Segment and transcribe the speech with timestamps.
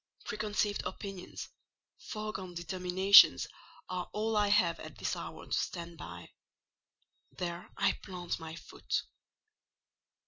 [0.25, 1.47] Preconceived opinions,
[1.99, 3.45] foregone determinations,
[3.87, 6.31] are all I have at this hour to stand by:
[7.33, 9.03] there I plant my foot."